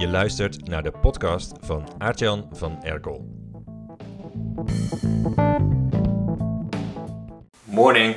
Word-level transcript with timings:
Je 0.00 0.08
luistert 0.08 0.68
naar 0.68 0.82
de 0.82 0.90
podcast 0.90 1.52
van 1.60 1.88
Aartjan 1.98 2.48
van 2.52 2.82
Erkel. 2.84 3.28
Morning. 7.64 8.16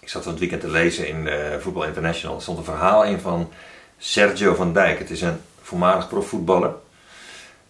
Ik 0.00 0.08
zat 0.08 0.24
het 0.24 0.38
weekend 0.38 0.60
te 0.60 0.70
lezen 0.70 1.08
in 1.08 1.26
uh, 1.26 1.56
Voetbal 1.56 1.84
International. 1.84 2.36
Er 2.36 2.42
stond 2.42 2.58
een 2.58 2.64
verhaal 2.64 3.04
in 3.04 3.20
van 3.20 3.50
Sergio 3.96 4.54
van 4.54 4.72
Dijk. 4.72 4.98
Het 4.98 5.10
is 5.10 5.20
een 5.20 5.40
voormalig 5.60 6.08
profvoetballer. 6.08 6.74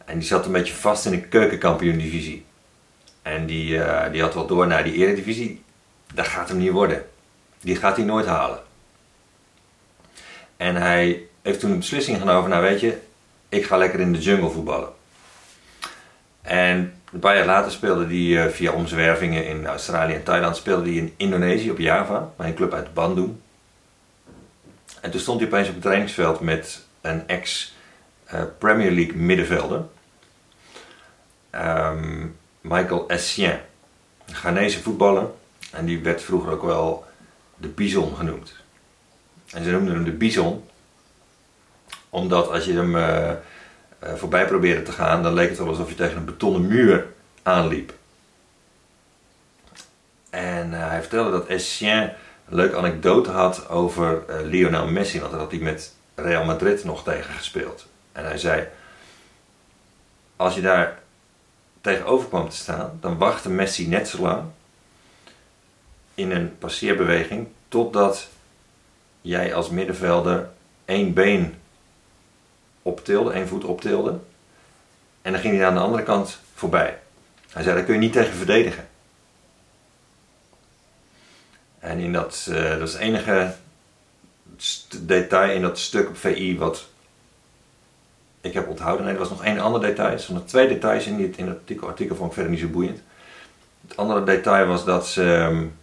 En 0.05 0.19
die 0.19 0.29
zat 0.29 0.47
een 0.47 0.53
beetje 0.53 0.75
vast 0.75 1.05
in 1.07 1.11
de 1.11 1.21
keukenkampioen-divisie. 1.21 2.45
En 3.23 3.47
die, 3.47 3.75
uh, 3.75 4.11
die 4.13 4.23
had 4.23 4.35
wel 4.35 4.47
door 4.47 4.67
naar 4.67 4.85
die 4.85 4.95
eredivisie. 4.95 5.63
Dat 6.15 6.27
gaat 6.27 6.49
hem 6.49 6.59
niet 6.59 6.71
worden. 6.71 7.07
Die 7.61 7.77
gaat 7.77 7.97
hij 7.97 8.05
nooit 8.05 8.27
halen. 8.27 8.61
En 10.57 10.77
hij 10.77 11.28
heeft 11.49 11.61
toen 11.61 11.71
een 11.71 11.79
beslissing 11.79 12.19
genomen, 12.19 12.51
nou 12.51 12.63
weet 12.63 12.81
je, 12.81 12.99
ik 13.49 13.65
ga 13.65 13.77
lekker 13.77 14.01
in 14.01 14.13
de 14.13 14.19
jungle 14.19 14.51
voetballen. 14.51 14.89
En 16.43 16.95
een 17.13 17.19
paar 17.19 17.37
jaar 17.37 17.47
later 17.47 17.73
speelde 17.73 18.05
hij 18.05 18.47
uh, 18.47 18.47
via 18.47 18.73
omzwervingen 18.73 19.47
in 19.47 19.67
Australië 19.67 20.15
en 20.15 20.23
Thailand, 20.23 20.57
speelde 20.57 20.89
hij 20.89 20.99
in 20.99 21.15
Indonesië 21.17 21.71
op 21.71 21.79
Java, 21.79 22.31
bij 22.37 22.49
een 22.49 22.55
club 22.55 22.73
uit 22.73 22.95
Bandung. 22.95 23.37
En 25.01 25.11
toen 25.11 25.21
stond 25.21 25.41
hij 25.41 25.49
opeens 25.49 25.69
op 25.69 25.75
het 25.75 25.83
trainingsveld 25.83 26.41
met 26.41 26.85
een 27.01 27.29
ex-Premier 27.29 28.91
League 28.91 29.17
middenvelder, 29.17 29.85
um, 31.51 32.37
Michael 32.61 33.09
Essien, 33.09 33.59
een 34.27 34.35
Ghanese 34.35 34.83
voetballer. 34.83 35.27
En 35.73 35.85
die 35.85 36.01
werd 36.03 36.23
vroeger 36.23 36.53
ook 36.53 36.63
wel 36.63 37.05
de 37.57 37.69
Bison 37.69 38.17
genoemd. 38.17 38.55
En 39.53 39.65
ze 39.65 39.71
noemden 39.71 39.95
hem 39.95 40.05
de 40.05 40.13
Bison, 40.13 40.68
omdat 42.19 42.51
als 42.51 42.65
je 42.65 42.73
hem 42.73 42.97
uh, 42.97 43.31
uh, 44.05 44.15
voorbij 44.15 44.47
probeerde 44.47 44.83
te 44.83 44.93
gaan, 44.93 45.23
dan 45.23 45.35
leek 45.35 45.49
het 45.49 45.59
wel 45.59 45.69
alsof 45.69 45.89
je 45.89 45.95
tegen 45.95 46.17
een 46.17 46.25
betonnen 46.25 46.67
muur 46.67 47.07
aanliep. 47.43 47.93
En 50.31 50.71
uh, 50.71 50.89
hij 50.89 51.01
vertelde 51.01 51.31
dat 51.31 51.47
Essien 51.47 52.03
een 52.49 52.55
leuke 52.55 52.77
anekdote 52.77 53.31
had 53.31 53.69
over 53.69 54.25
Lionel 54.45 54.87
Messi, 54.87 55.21
want 55.21 55.31
dat 55.33 55.41
had 55.41 55.51
hij 55.51 55.61
met 55.61 55.95
Real 56.15 56.45
Madrid 56.45 56.85
nog 56.85 57.03
tegen 57.03 57.35
gespeeld. 57.35 57.87
En 58.13 58.25
hij 58.25 58.39
zei: 58.39 58.67
Als 60.37 60.55
je 60.55 60.61
daar 60.61 60.99
tegenover 61.81 62.29
kwam 62.29 62.49
te 62.49 62.57
staan, 62.57 62.99
dan 63.01 63.19
wachtte 63.19 63.51
Messi 63.51 63.89
net 63.89 64.09
zo 64.09 64.23
lang 64.23 64.43
in 66.15 66.31
een 66.31 66.59
passeerbeweging 66.59 67.49
totdat 67.69 68.29
jij 69.21 69.55
als 69.55 69.71
middenvelder 69.71 70.49
één 70.85 71.13
been 71.13 71.55
optilde, 72.89 73.33
één 73.33 73.49
voet 73.49 73.65
optilde. 73.65 74.19
En 75.23 75.33
dan 75.33 75.41
ging 75.41 75.57
hij 75.57 75.67
aan 75.67 75.75
de 75.75 75.81
andere 75.81 76.03
kant 76.03 76.39
voorbij. 76.55 76.99
Hij 77.53 77.63
zei, 77.63 77.75
daar 77.77 77.85
kun 77.85 77.95
je 77.95 78.01
niet 78.01 78.13
tegen 78.13 78.35
verdedigen. 78.35 78.89
En 81.79 81.99
in 81.99 82.13
dat, 82.13 82.47
uh, 82.51 82.71
dat 82.79 82.89
is 82.89 82.93
het 82.93 83.03
enige 83.03 83.55
detail 85.01 85.55
in 85.55 85.63
dat 85.63 85.79
stuk 85.79 86.09
op 86.09 86.17
VI 86.17 86.59
wat 86.59 86.89
ik 88.41 88.53
heb 88.53 88.69
onthouden. 88.69 89.05
Nee, 89.05 89.15
er 89.15 89.21
was 89.21 89.31
nog 89.31 89.45
één 89.45 89.59
ander 89.59 89.81
detail. 89.81 90.13
Er 90.13 90.21
stonden 90.21 90.45
twee 90.45 90.69
details 90.69 91.07
in, 91.07 91.17
dit, 91.17 91.37
in 91.37 91.47
het 91.47 91.57
artikel. 91.57 91.89
artikel 91.89 92.17
vond 92.17 92.29
ik 92.29 92.35
verder 92.35 92.53
niet 92.53 92.61
zo 92.61 92.69
boeiend. 92.69 93.03
Het 93.89 93.97
andere 93.97 94.25
detail 94.25 94.67
was 94.67 94.85
dat 94.85 95.07
ze, 95.07 95.23
um, 95.23 95.75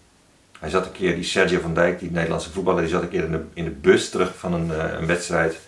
hij 0.60 0.70
zat 0.70 0.86
een 0.86 0.92
keer, 0.92 1.16
die 1.16 1.24
Sergio 1.24 1.60
van 1.60 1.74
Dijk, 1.74 2.00
die 2.00 2.12
Nederlandse 2.12 2.52
voetballer, 2.52 2.82
die 2.82 2.92
zat 2.92 3.02
een 3.02 3.10
keer 3.10 3.24
in 3.24 3.32
de, 3.32 3.44
in 3.54 3.64
de 3.64 3.70
bus 3.70 4.10
terug 4.10 4.36
van 4.38 4.54
een, 4.54 4.68
uh, 4.68 5.00
een 5.00 5.06
wedstrijd. 5.06 5.60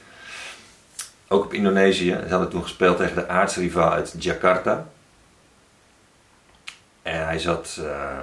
Ook 1.27 1.43
op 1.43 1.53
Indonesië. 1.53 2.09
Ze 2.09 2.29
hadden 2.29 2.49
toen 2.49 2.63
gespeeld 2.63 2.97
tegen 2.97 3.15
de 3.15 3.27
aardsrivaal 3.27 3.91
uit 3.91 4.15
Jakarta. 4.19 4.87
En 7.01 7.25
hij 7.25 7.39
zat 7.39 7.77
uh, 7.79 8.19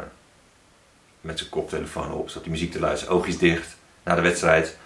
met 1.20 1.38
zijn 1.38 1.50
koptelefoon 1.50 2.12
op, 2.12 2.28
zat 2.28 2.42
die 2.42 2.52
muziek 2.52 2.72
te 2.72 2.80
luisteren, 2.80 3.14
oogjes 3.14 3.38
dicht, 3.38 3.76
na 4.02 4.14
de 4.14 4.20
wedstrijd. 4.20 4.76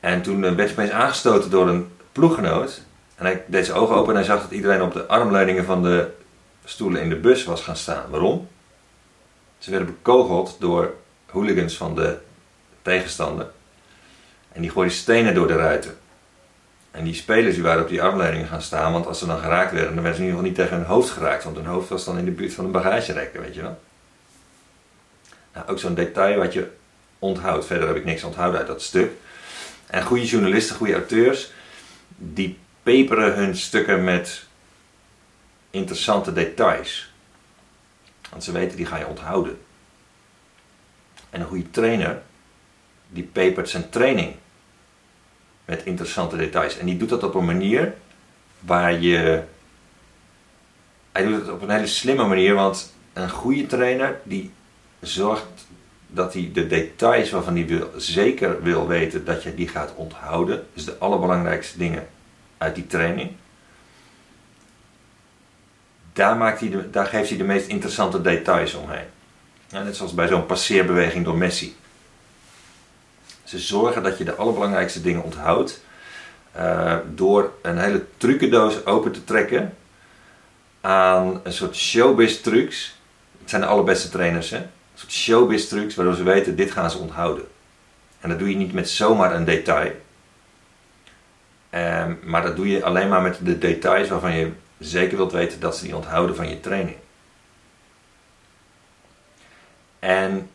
En 0.00 0.22
toen 0.22 0.40
werd 0.40 0.56
hij 0.56 0.70
opeens 0.70 0.90
aangestoten 0.90 1.50
door 1.50 1.68
een 1.68 1.92
ploeggenoot. 2.12 2.82
En 3.14 3.24
hij 3.24 3.44
deed 3.46 3.66
zijn 3.66 3.78
ogen 3.78 3.96
open 3.96 4.10
en 4.10 4.16
hij 4.16 4.24
zag 4.24 4.40
dat 4.40 4.50
iedereen 4.50 4.82
op 4.82 4.92
de 4.92 5.06
armleuningen 5.06 5.64
van 5.64 5.82
de 5.82 6.10
stoelen 6.64 7.02
in 7.02 7.08
de 7.08 7.16
bus 7.16 7.44
was 7.44 7.62
gaan 7.62 7.76
staan. 7.76 8.10
Waarom? 8.10 8.48
Ze 9.58 9.70
werden 9.70 9.88
bekogeld 9.88 10.56
door 10.60 10.94
hooligans 11.26 11.76
van 11.76 11.94
de 11.94 12.18
tegenstander. 12.82 13.50
En 14.52 14.60
die 14.60 14.70
gooiden 14.70 14.96
stenen 14.96 15.34
door 15.34 15.46
de 15.46 15.56
ruiten. 15.56 15.98
En 16.98 17.04
die 17.04 17.14
spelers 17.14 17.54
die 17.54 17.62
waren 17.62 17.82
op 17.82 17.88
die 17.88 18.02
armleuningen 18.02 18.46
gaan 18.46 18.62
staan, 18.62 18.92
want 18.92 19.06
als 19.06 19.18
ze 19.18 19.26
dan 19.26 19.38
geraakt 19.38 19.72
werden, 19.72 19.94
dan 19.94 20.02
werden 20.02 20.14
ze 20.14 20.26
in 20.26 20.28
ieder 20.28 20.44
geval 20.44 20.50
niet 20.50 20.54
tegen 20.54 20.76
hun 20.76 20.94
hoofd 20.94 21.10
geraakt, 21.10 21.44
want 21.44 21.56
hun 21.56 21.66
hoofd 21.66 21.88
was 21.88 22.04
dan 22.04 22.18
in 22.18 22.24
de 22.24 22.30
buurt 22.30 22.54
van 22.54 22.64
een 22.64 22.70
bagagerekken, 22.70 23.40
weet 23.40 23.54
je 23.54 23.62
wel. 23.62 23.80
Nou, 25.54 25.68
ook 25.68 25.78
zo'n 25.78 25.94
detail 25.94 26.38
wat 26.38 26.52
je 26.52 26.70
onthoudt. 27.18 27.66
Verder 27.66 27.88
heb 27.88 27.96
ik 27.96 28.04
niks 28.04 28.22
onthouden 28.22 28.58
uit 28.58 28.68
dat 28.68 28.82
stuk. 28.82 29.12
En 29.86 30.02
goede 30.02 30.26
journalisten, 30.26 30.76
goede 30.76 30.92
auteurs, 30.92 31.52
die 32.16 32.58
peperen 32.82 33.34
hun 33.34 33.56
stukken 33.56 34.04
met 34.04 34.44
interessante 35.70 36.32
details. 36.32 37.12
Want 38.30 38.44
ze 38.44 38.52
weten, 38.52 38.76
die 38.76 38.86
ga 38.86 38.96
je 38.96 39.06
onthouden. 39.06 39.58
En 41.30 41.40
een 41.40 41.46
goede 41.46 41.70
trainer, 41.70 42.22
die 43.08 43.24
pepert 43.24 43.68
zijn 43.68 43.90
training 43.90 44.34
met 45.68 45.84
interessante 45.84 46.36
details. 46.36 46.78
En 46.78 46.86
die 46.86 46.96
doet 46.96 47.08
dat 47.08 47.22
op 47.22 47.34
een 47.34 47.44
manier 47.44 47.94
waar 48.60 49.00
je. 49.00 49.42
Hij 51.12 51.24
doet 51.24 51.40
het 51.40 51.50
op 51.50 51.62
een 51.62 51.70
hele 51.70 51.86
slimme 51.86 52.26
manier, 52.26 52.54
want 52.54 52.94
een 53.12 53.30
goede 53.30 53.66
trainer 53.66 54.20
die 54.22 54.50
zorgt 55.00 55.66
dat 56.06 56.32
hij 56.32 56.50
de 56.52 56.66
details 56.66 57.30
waarvan 57.30 57.54
hij 57.54 57.66
wil, 57.66 57.90
zeker 57.96 58.62
wil 58.62 58.86
weten 58.86 59.24
dat 59.24 59.42
je 59.42 59.54
die 59.54 59.68
gaat 59.68 59.94
onthouden. 59.94 60.66
Dus 60.74 60.84
de 60.84 60.98
allerbelangrijkste 60.98 61.78
dingen 61.78 62.06
uit 62.58 62.74
die 62.74 62.86
training. 62.86 63.30
Daar, 66.12 66.36
maakt 66.36 66.60
hij 66.60 66.70
de, 66.70 66.90
daar 66.90 67.06
geeft 67.06 67.28
hij 67.28 67.38
de 67.38 67.44
meest 67.44 67.66
interessante 67.66 68.20
details 68.20 68.74
omheen. 68.74 69.06
Net 69.70 69.96
zoals 69.96 70.14
bij 70.14 70.28
zo'n 70.28 70.46
passeerbeweging 70.46 71.24
door 71.24 71.36
Messi. 71.36 71.76
Ze 73.48 73.58
zorgen 73.58 74.02
dat 74.02 74.18
je 74.18 74.24
de 74.24 74.34
allerbelangrijkste 74.34 75.00
dingen 75.00 75.22
onthoudt 75.22 75.80
uh, 76.56 76.96
door 77.14 77.52
een 77.62 77.78
hele 77.78 78.04
trucendoos 78.16 78.86
open 78.86 79.12
te 79.12 79.24
trekken 79.24 79.76
aan 80.80 81.40
een 81.42 81.52
soort 81.52 81.76
showbiz 81.76 82.40
trucs. 82.40 82.96
Het 83.40 83.50
zijn 83.50 83.62
de 83.62 83.68
allerbeste 83.68 84.08
trainers, 84.08 84.50
hè? 84.50 84.56
Een 84.56 84.68
soort 84.94 85.12
showbiz 85.12 85.66
trucs 85.66 85.94
waardoor 85.94 86.14
ze 86.14 86.22
weten, 86.22 86.56
dit 86.56 86.70
gaan 86.70 86.90
ze 86.90 86.98
onthouden. 86.98 87.44
En 88.20 88.28
dat 88.28 88.38
doe 88.38 88.48
je 88.50 88.56
niet 88.56 88.72
met 88.72 88.90
zomaar 88.90 89.34
een 89.34 89.44
detail. 89.44 89.92
Um, 91.70 92.18
maar 92.24 92.42
dat 92.42 92.56
doe 92.56 92.68
je 92.68 92.84
alleen 92.84 93.08
maar 93.08 93.22
met 93.22 93.38
de 93.42 93.58
details 93.58 94.08
waarvan 94.08 94.36
je 94.36 94.52
zeker 94.78 95.16
wilt 95.16 95.32
weten 95.32 95.60
dat 95.60 95.76
ze 95.76 95.84
die 95.84 95.96
onthouden 95.96 96.36
van 96.36 96.48
je 96.48 96.60
training. 96.60 96.96
En 99.98 100.50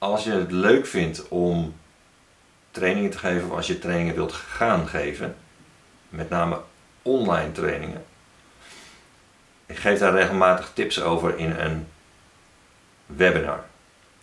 als 0.00 0.24
je 0.24 0.32
het 0.32 0.50
leuk 0.50 0.86
vindt 0.86 1.28
om 1.28 1.74
trainingen 2.70 3.10
te 3.10 3.18
geven, 3.18 3.50
of 3.50 3.56
als 3.56 3.66
je 3.66 3.78
trainingen 3.78 4.14
wilt 4.14 4.32
gaan 4.32 4.88
geven, 4.88 5.36
met 6.08 6.28
name 6.28 6.60
online 7.02 7.52
trainingen, 7.52 8.04
ik 9.66 9.76
geef 9.76 9.98
daar 9.98 10.12
regelmatig 10.12 10.70
tips 10.74 11.00
over 11.00 11.38
in 11.38 11.50
een 11.50 11.86
webinar. 13.06 13.64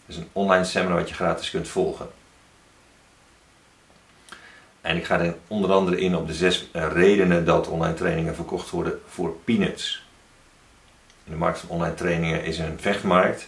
Dat 0.05 0.15
is 0.15 0.17
een 0.17 0.29
online 0.31 0.63
seminar 0.63 0.97
wat 0.97 1.09
je 1.09 1.15
gratis 1.15 1.49
kunt 1.49 1.67
volgen. 1.67 2.09
En 4.81 4.97
ik 4.97 5.06
ga 5.06 5.19
er 5.19 5.35
onder 5.47 5.71
andere 5.71 6.00
in 6.00 6.15
op 6.15 6.27
de 6.27 6.33
zes 6.33 6.68
redenen 6.71 7.45
dat 7.45 7.68
online 7.68 7.94
trainingen 7.94 8.35
verkocht 8.35 8.69
worden 8.69 9.01
voor 9.07 9.35
peanuts. 9.44 10.06
In 11.24 11.31
de 11.31 11.38
markt 11.38 11.59
van 11.59 11.69
online 11.69 11.95
trainingen 11.95 12.44
is 12.44 12.59
een 12.59 12.79
vechtmarkt. 12.79 13.47